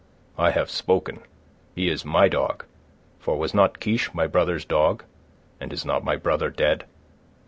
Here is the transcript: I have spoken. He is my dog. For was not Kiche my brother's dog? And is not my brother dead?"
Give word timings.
I 0.35 0.49
have 0.49 0.71
spoken. 0.71 1.19
He 1.75 1.87
is 1.87 2.03
my 2.03 2.27
dog. 2.27 2.65
For 3.19 3.37
was 3.37 3.53
not 3.53 3.79
Kiche 3.79 4.11
my 4.15 4.25
brother's 4.25 4.65
dog? 4.65 5.03
And 5.59 5.71
is 5.71 5.85
not 5.85 6.03
my 6.03 6.15
brother 6.15 6.49
dead?" 6.49 6.85